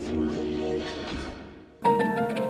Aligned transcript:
Want 0.00 0.82
you. 1.84 2.49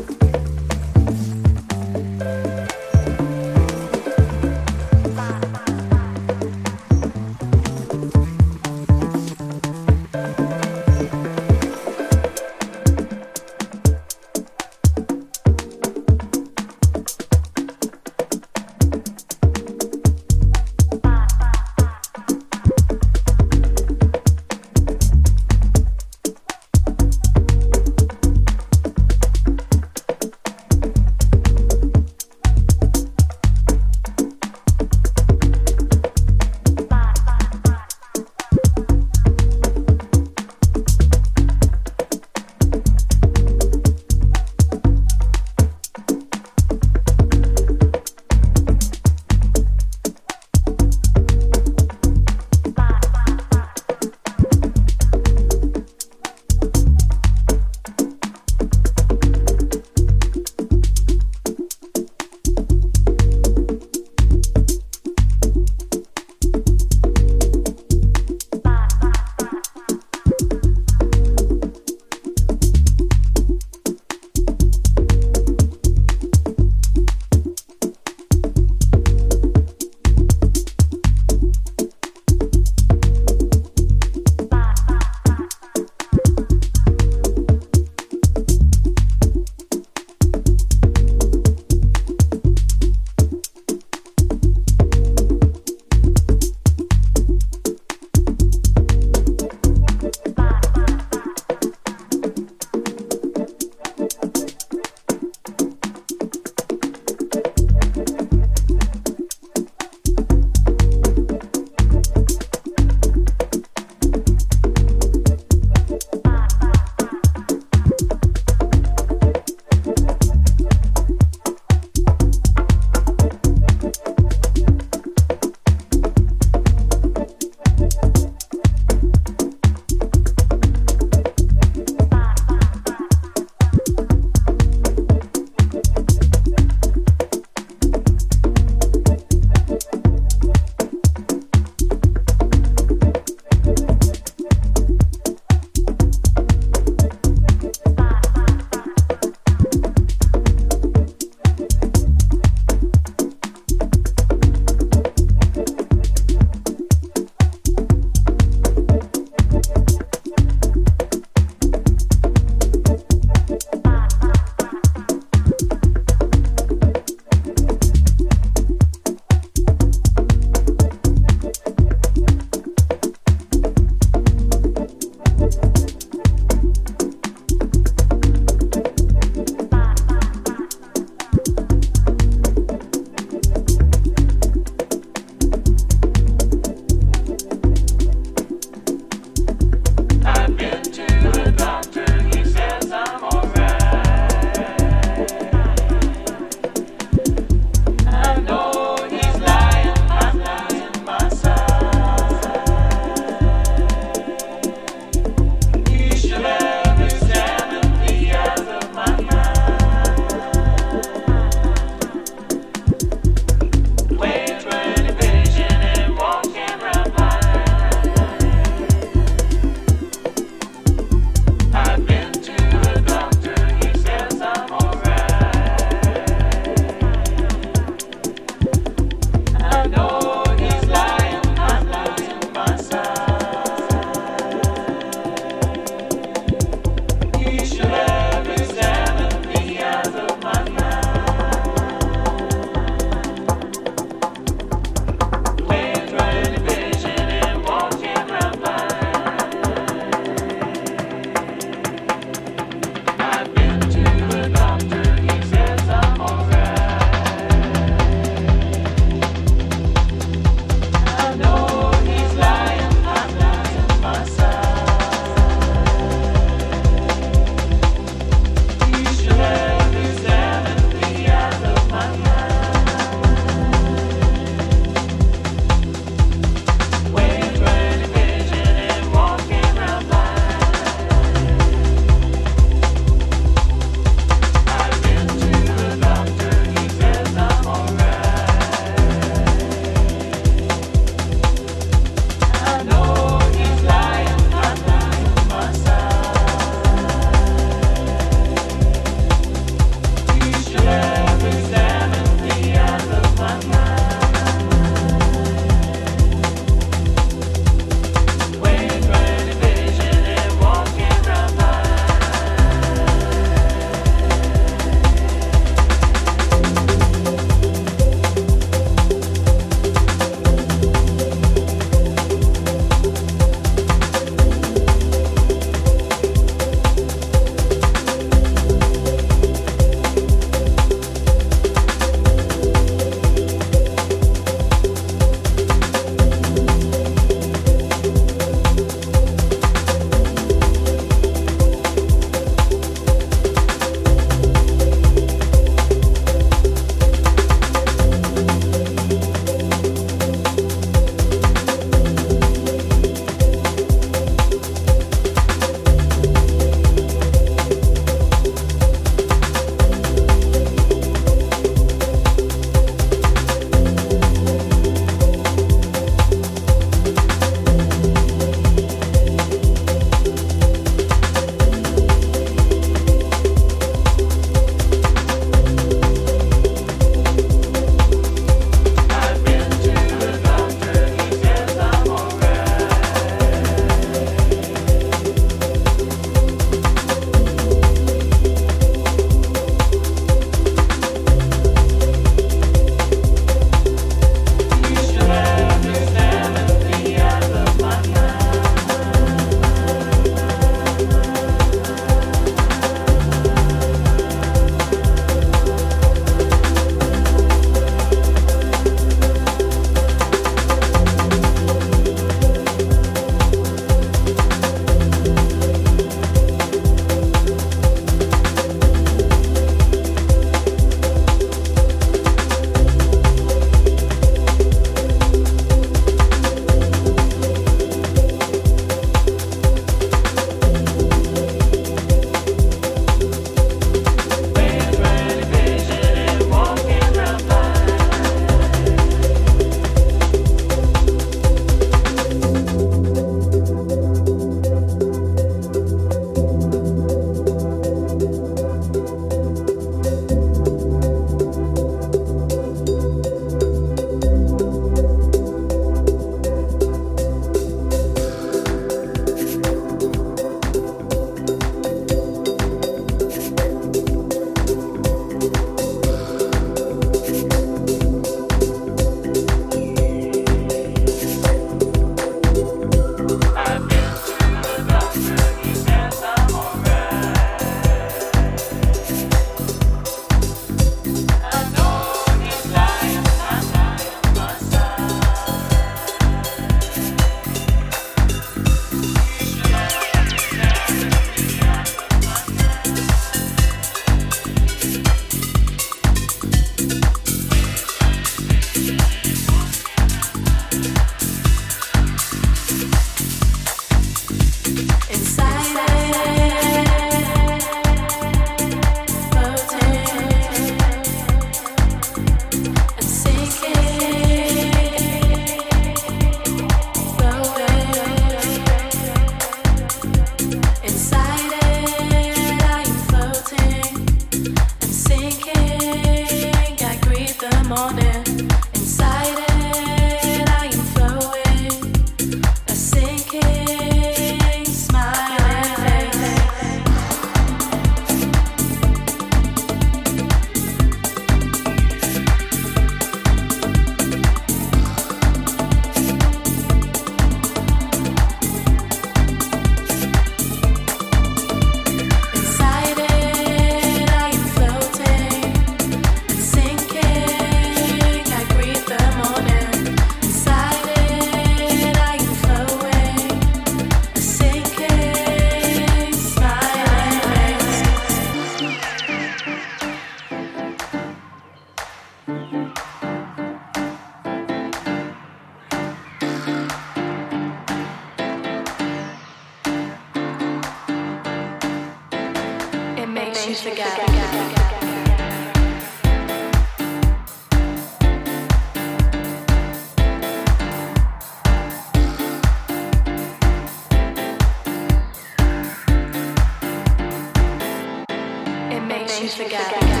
You 599.31 599.45
forget. 599.45 600.00